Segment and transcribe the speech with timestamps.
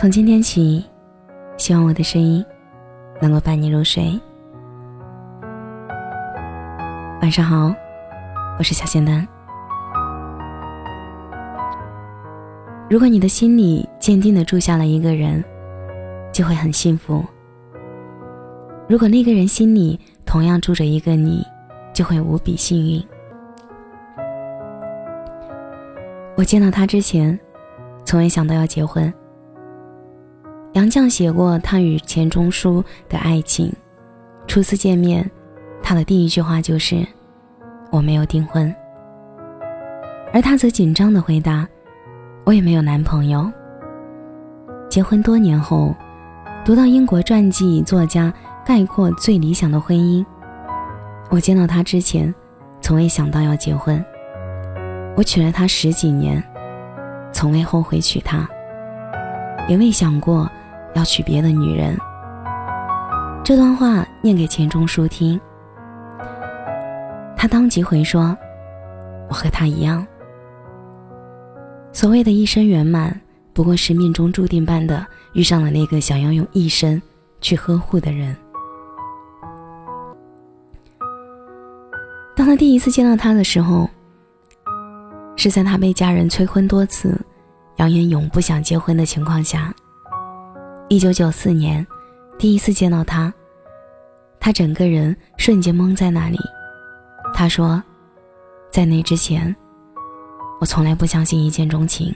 [0.00, 0.82] 从今天起，
[1.58, 2.42] 希望我的声音
[3.20, 4.18] 能够伴你入睡。
[7.20, 7.70] 晚上好，
[8.58, 9.28] 我是小仙丹。
[12.88, 15.44] 如果你的心里坚定的住下了一个人，
[16.32, 17.22] 就会很幸福。
[18.88, 21.46] 如果那个人心里同样住着一个你，
[21.92, 23.06] 就会无比幸运。
[26.38, 27.38] 我见到他之前，
[28.02, 29.12] 从未想到要结婚。
[30.72, 33.72] 杨绛写过他与钱钟书的爱情，
[34.46, 35.28] 初次见面，
[35.82, 37.04] 他的第一句话就是
[37.90, 38.72] ：“我没有订婚。”
[40.32, 41.66] 而他则紧张的回答
[42.46, 43.50] ：“我也没有男朋友。”
[44.88, 45.92] 结婚多年后，
[46.64, 48.32] 读到英国传记作家
[48.64, 50.24] 概括最理想的婚姻，
[51.30, 52.32] 我见到他之前，
[52.80, 54.02] 从未想到要结婚。
[55.16, 56.42] 我娶了她十几年，
[57.32, 58.48] 从未后悔娶她，
[59.68, 60.48] 也未想过
[60.94, 61.96] 要娶别的女人。
[63.44, 65.40] 这段话念给钱钟书听，
[67.36, 68.36] 他当即回说
[69.28, 70.06] ：“我和他一样。
[71.92, 73.20] 所谓的一生圆满，
[73.52, 77.00] 不过是命中注定般的遇上了那个想要用一生
[77.40, 78.36] 去呵护的人。”
[82.36, 83.88] 当他第一次见到他的时候。
[85.36, 87.18] 是在他被家人催婚多次，
[87.76, 89.74] 扬言永不想结婚的情况下。
[90.92, 91.86] 一九九四年，
[92.36, 93.32] 第一次见到他，
[94.40, 96.36] 他整个人瞬间懵在那里。
[97.32, 97.80] 他说，
[98.72, 99.54] 在那之前，
[100.60, 102.12] 我从来不相信一见钟情。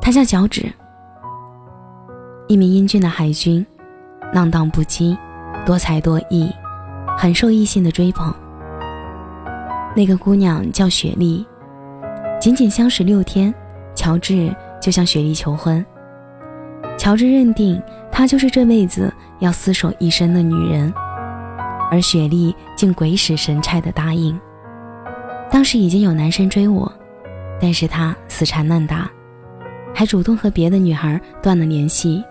[0.00, 0.64] 他叫脚趾，
[2.48, 3.64] 一名英俊的海军，
[4.32, 5.14] 浪荡不羁，
[5.66, 6.50] 多才多艺，
[7.18, 8.34] 很受异性的追捧。
[9.94, 11.46] 那个姑娘叫雪莉，
[12.40, 13.54] 仅仅相识六天，
[13.94, 14.50] 乔治
[14.82, 15.84] 就向雪莉求婚。
[16.98, 20.92] 乔治认定她就是这辈子要厮守一生的女人，
[21.90, 24.38] 而雪莉竟鬼使神差的答应。
[25.50, 26.90] 当时已经有男生追我，
[27.60, 29.10] 但是他死缠烂打，
[29.94, 32.22] 还主动和别的女孩断了联系。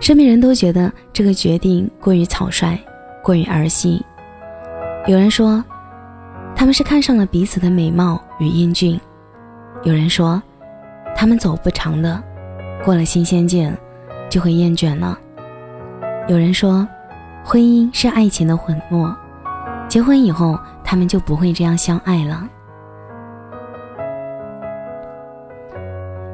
[0.00, 2.78] 身边人都觉得这个决定过于草率，
[3.22, 4.04] 过于儿戏。
[5.06, 5.62] 有人说，
[6.54, 8.98] 他们是看上了彼此的美貌与英俊；
[9.86, 10.42] 有人说，
[11.14, 12.20] 他们走不长的，
[12.84, 13.72] 过了新鲜劲，
[14.28, 15.16] 就会厌倦了；
[16.26, 16.84] 有人说，
[17.44, 19.16] 婚姻是爱情的混墨，
[19.88, 22.48] 结婚以后他们就不会这样相爱了。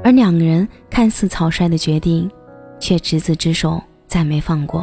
[0.03, 2.31] 而两个人看似草率的决定，
[2.81, 4.83] 却执子之手，再没放过。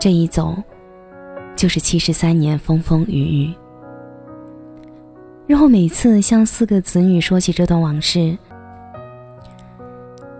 [0.00, 0.56] 这一走。
[1.54, 3.54] 就是七十三年风风雨雨。
[5.46, 8.36] 日后每次向四个子女说起这段往事，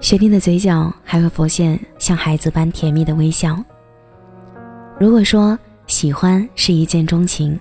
[0.00, 3.56] 雪莉的嘴角还会浮现像孩子般甜蜜的微笑。
[4.98, 5.56] 如果说
[5.86, 7.58] 喜欢是一见钟情，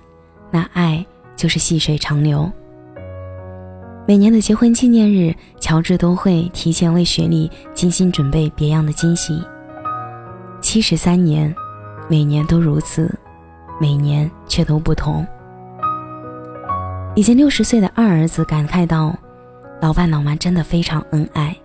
[0.50, 2.51] 那爱就是细水长流。
[4.07, 9.39] 每年的结婚纪念日，乔治都会提前为雪莉精心准备别样的惊喜。
[10.62, 11.53] 七十三年，
[12.09, 13.13] 每年都如此。
[13.79, 15.27] 每年却都不同。
[17.16, 19.18] 已经六十岁的二儿子感慨道
[19.81, 21.56] ：“老爸老妈真的非常恩爱，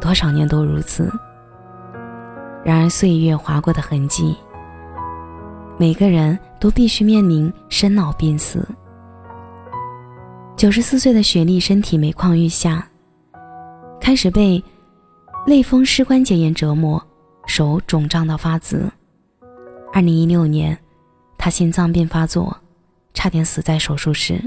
[0.00, 1.12] 多少年都如此。”
[2.64, 4.34] 然而岁月划过的痕迹，
[5.78, 8.66] 每个人都必须面临生老病死。
[10.56, 12.86] 九十四岁的雪莉身体每况愈下，
[14.00, 14.62] 开始被
[15.46, 17.02] 类风湿关节炎折磨，
[17.46, 18.90] 手肿胀到发紫。
[19.92, 20.76] 二零一六年。
[21.42, 22.54] 他心脏病发作，
[23.14, 24.38] 差点死在手术室。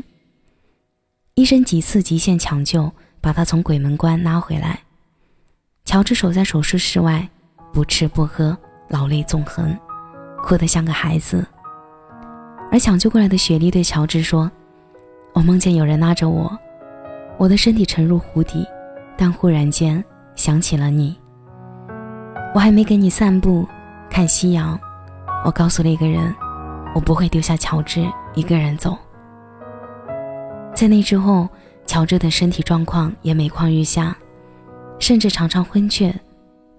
[1.35, 4.79] 医生几次极限抢救，把他从鬼门关拉回来。
[5.83, 7.27] 乔治守在手术室外，
[7.73, 8.55] 不吃不喝，
[8.87, 9.75] 老泪纵横，
[10.43, 11.43] 哭得像个孩子。
[12.71, 14.49] 而抢救过来的雪莉对乔治说
[15.33, 16.55] ：“我梦见有人拉着我，
[17.39, 18.63] 我的身体沉入湖底，
[19.17, 20.03] 但忽然间
[20.35, 21.17] 想起了你。
[22.53, 23.67] 我还没给你散步，
[24.07, 24.79] 看夕阳，
[25.43, 26.33] 我告诉了一个人。”
[26.93, 28.95] 我不会丢下乔治一个人走。
[30.73, 31.47] 在那之后，
[31.85, 34.17] 乔治的身体状况也每况愈下，
[34.99, 36.13] 甚至常常昏厥，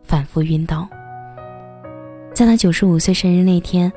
[0.03, 0.89] 反复晕倒。
[2.35, 3.91] 在他九十五岁生日那天，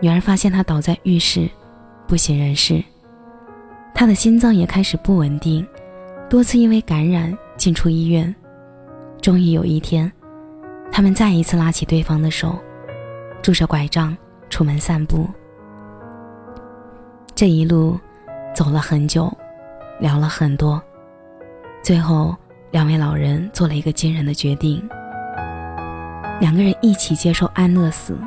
[0.00, 1.48] 女儿发现他倒在浴室，
[2.08, 2.82] 不省人事。
[3.94, 5.66] 他的心脏也开始不稳定，
[6.30, 8.34] 多次因为感染进出医院。
[9.20, 10.10] 终于有一天，
[10.90, 12.58] 他们再一次拉起对方的手，
[13.42, 14.16] 拄着拐杖
[14.48, 15.28] 出门散步。
[17.34, 17.98] 这一路
[18.54, 19.32] 走了很久，
[20.02, 20.82] 聊了很多，
[21.80, 22.34] 最后，
[22.72, 24.82] 两位老人做了一个惊人的决定：
[26.40, 28.18] 两个人一起接受安乐死。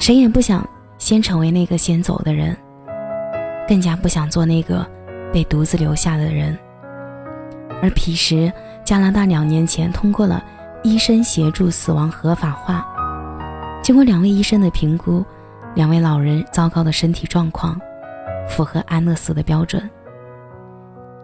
[0.00, 0.68] 谁也不想
[0.98, 2.56] 先成为那个先走的人，
[3.68, 4.84] 更加不想做那个
[5.32, 6.58] 被独自留下的人。
[7.80, 8.52] 而彼时，
[8.84, 10.42] 加拿大两年前通过了
[10.82, 12.84] 医生协助死亡合法化。
[13.80, 15.24] 经过两位医生的评估，
[15.76, 17.80] 两位老人糟糕的身体状况
[18.48, 19.88] 符合安乐死的标准。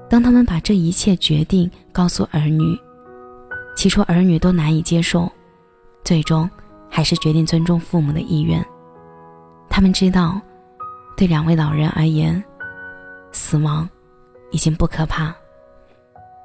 [0.08, 2.78] 当他们把这一切决定告诉儿女，
[3.76, 5.30] 起初儿女都难以接受，
[6.04, 6.48] 最终
[6.88, 8.64] 还是决定尊重父母的意愿。
[9.68, 10.40] 他们知道，
[11.16, 12.42] 对两位老人而言，
[13.32, 13.88] 死亡
[14.52, 15.34] 已经不可怕。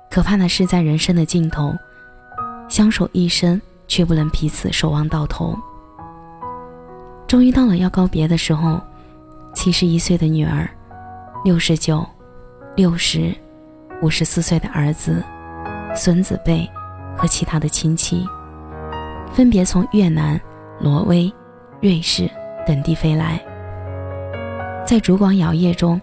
[0.09, 1.73] 可怕的是，在人生的尽头，
[2.67, 5.57] 相守一生却不能彼此守望到头。
[7.27, 8.81] 终于到了要告别的时候，
[9.53, 10.69] 七十一岁的女儿，
[11.45, 12.05] 六十九、
[12.75, 13.33] 六十、
[14.01, 15.23] 五十四岁的儿子、
[15.95, 16.69] 孙子辈
[17.15, 18.27] 和其他的亲戚，
[19.31, 20.39] 分别从越南、
[20.79, 21.31] 挪威、
[21.81, 22.29] 瑞士
[22.65, 23.39] 等地飞来。
[24.85, 26.01] 在烛光摇曳中，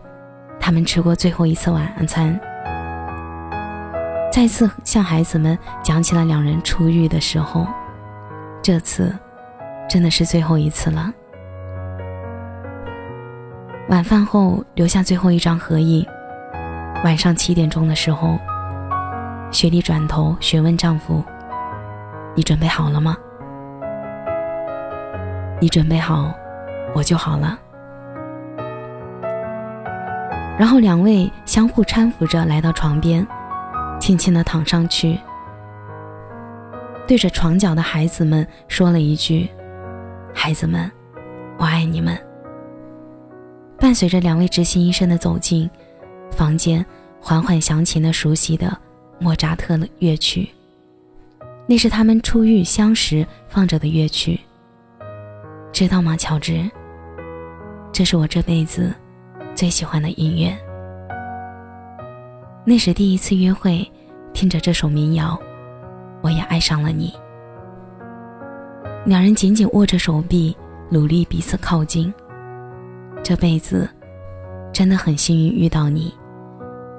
[0.60, 2.38] 他们吃过最后一次晚餐。
[4.30, 7.66] 再次向孩子们讲起了两人出狱的时候，
[8.62, 9.12] 这次
[9.88, 11.12] 真的是最后一次了。
[13.88, 16.06] 晚饭后留下最后一张合影。
[17.04, 18.38] 晚上七点钟的时候，
[19.50, 21.22] 雪莉转头询问丈夫
[22.34, 23.16] ：“你准备好了吗？
[25.60, 26.34] 你准备好，
[26.94, 27.58] 我就好了。”
[30.58, 33.26] 然后两位相互搀扶着来到床边。
[34.00, 35.18] 轻轻地躺上去，
[37.06, 39.50] 对着床角的孩子们说了一句
[40.32, 40.88] ：“孩子们，
[41.58, 42.16] 我爱你们。”
[43.76, 45.68] 伴随着两位执行医生的走近，
[46.30, 46.84] 房间
[47.20, 48.76] 缓缓响起那熟悉的
[49.18, 50.48] 莫扎特的乐曲，
[51.66, 54.38] 那是他们初遇相识放着的乐曲。
[55.72, 56.68] 知道吗，乔治？
[57.92, 58.94] 这是我这辈子
[59.54, 60.56] 最喜欢的音乐。
[62.64, 63.90] 那时第一次约会，
[64.32, 65.38] 听着这首民谣，
[66.22, 67.12] 我也爱上了你。
[69.04, 70.56] 两人紧紧握着手臂，
[70.90, 72.12] 努力彼此靠近。
[73.22, 73.88] 这辈子
[74.78, 76.14] 真的很幸运遇到你，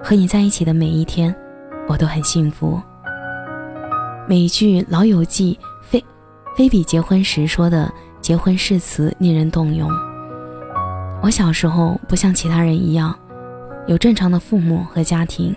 [0.04, 1.34] 和你在一起的每一天，
[1.88, 2.78] 我都很幸福。
[4.28, 6.04] 每一句《老友记》菲
[6.58, 7.90] 菲比结婚时说的
[8.20, 9.90] 结婚誓词令人动容。
[11.22, 13.18] 我小时候不像其他人一样。
[13.88, 15.56] 有正常的父母和家庭，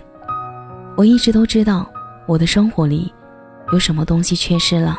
[0.95, 1.85] 我一直都知道
[2.25, 3.13] 我的生活里
[3.73, 4.97] 有什么东西缺失了。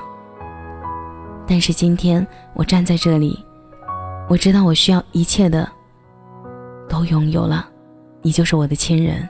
[1.47, 3.43] 但是今天我站在这里，
[4.29, 5.67] 我知道我需要一切的
[6.94, 7.69] 都拥有了，
[8.23, 9.29] 你就是我的亲人。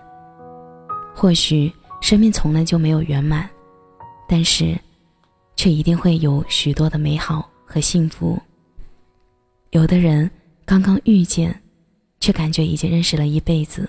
[1.14, 3.49] 或许生命从来就没有圆满，
[4.28, 4.78] 但是
[5.56, 8.38] 却一定会有许多的美好和幸福。
[9.70, 10.31] 有的人
[10.64, 11.58] 刚刚遇见。
[12.20, 13.87] 却感觉已经认识了一辈子，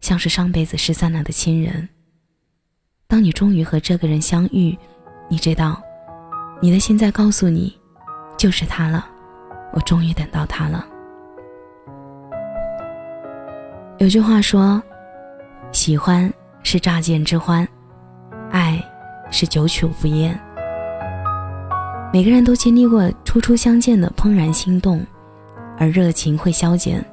[0.00, 1.88] 像是上辈子失散了的亲人。
[3.08, 4.78] 当你终于和这个人相遇，
[5.28, 5.82] 你知道，
[6.62, 7.76] 你的心在告诉你，
[8.38, 9.04] 就是他了，
[9.72, 10.86] 我终于等到他了。
[14.00, 14.82] 有句话说，
[15.72, 17.68] 喜欢是乍见之欢，
[18.50, 18.82] 爱
[19.30, 20.40] 是久处不厌。
[22.10, 25.04] 每个人都经历过初初相见的怦然心动，
[25.76, 27.04] 而热情会消减。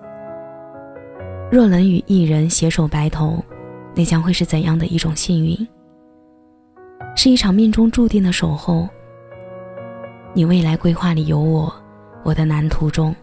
[1.52, 3.44] 若能与一人携手白头，
[3.94, 5.68] 那将会是怎样的一种幸运？
[7.18, 8.88] 是一场命中注定的守候。
[10.34, 11.74] 你未来规划里有我，
[12.24, 13.14] 我的蓝图中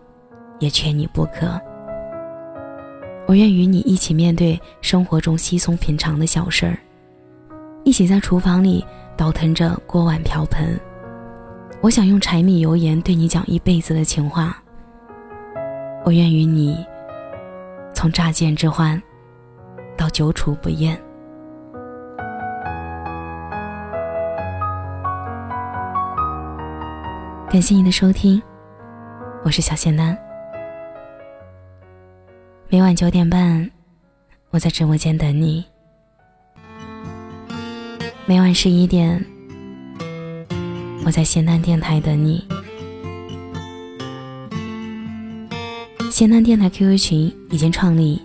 [0.59, 1.59] 也缺你不可。
[3.26, 6.78] 我愿与你一起面对生活中稀松平常的小事儿，
[7.83, 8.85] 一起在厨房里
[9.16, 10.78] 倒腾着锅碗瓢盆。
[11.81, 14.57] 我想用柴米油盐对你讲一辈子的情话。
[16.04, 16.76] 我愿与你。
[17.95, 19.00] 从乍见之欢，
[19.97, 21.00] 到久处不厌。
[27.49, 28.43] 感谢您的收听，
[29.45, 30.24] 我是小仙丹。
[32.75, 33.71] 每晚九点半，
[34.50, 35.62] 我在直播间等你；
[38.26, 39.25] 每晚十一点，
[41.04, 42.45] 我在仙丹电台等你。
[46.11, 48.21] 仙丹电台 QQ 群已经创立，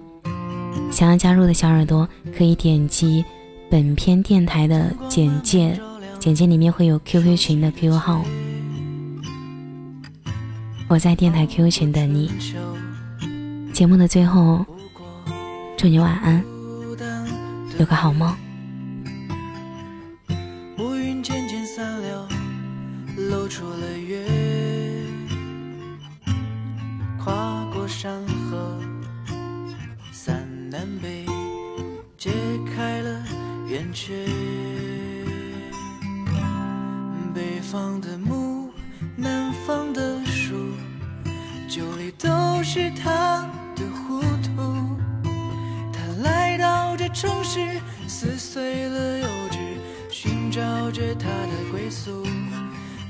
[0.90, 3.24] 想要加入的小耳朵可以点击
[3.70, 5.80] 本篇电台的简介，
[6.18, 8.26] 简介里面会有 QQ 群的 QQ 号。
[10.88, 12.32] 我在电台 QQ 群等你。
[13.80, 14.66] 节目的最后，
[15.78, 16.44] 祝你晚安，
[17.80, 18.36] 有个好梦。
[20.80, 22.28] 乌云渐渐散了，
[23.16, 24.28] 露出了月，
[27.24, 28.78] 跨过山河，
[30.12, 31.26] 三南北，
[32.18, 32.32] 揭
[32.76, 33.24] 开了
[33.70, 34.28] 圆缺。
[37.34, 38.18] 北方的
[50.50, 52.24] 寻找着他的归宿。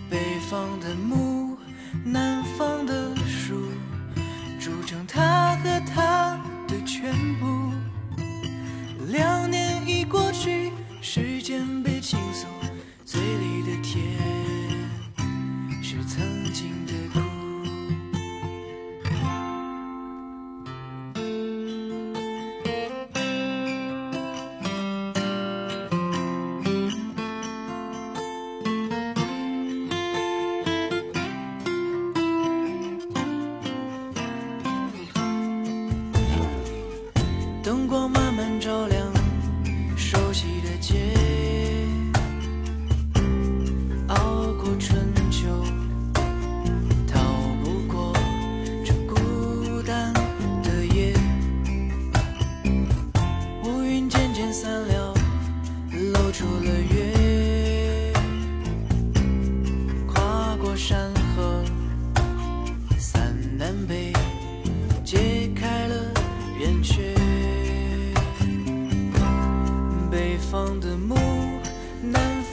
[0.09, 0.17] 北
[0.49, 1.55] 方的木，
[2.03, 3.69] 南方的树，
[4.59, 7.71] 筑成他和他的全部。
[9.07, 9.38] 两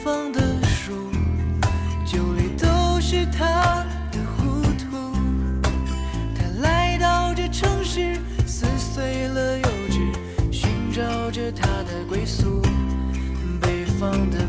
[0.07, 1.11] 方的树，
[2.05, 5.11] 酒里都是他的糊涂。
[6.33, 9.99] 他来到这城市，撕碎了幼稚，
[10.49, 12.61] 寻找着他的归宿。
[13.59, 14.46] 北方的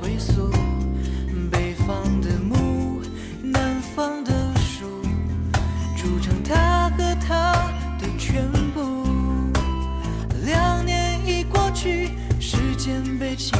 [0.00, 0.50] 归宿。
[1.50, 3.00] 北方的木，
[3.42, 5.02] 南方的树，
[5.96, 7.52] 筑成他和她
[7.98, 9.06] 的全部。
[10.44, 13.58] 两年已过去，时间被倾